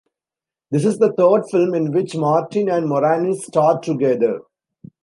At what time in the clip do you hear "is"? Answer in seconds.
0.83-0.97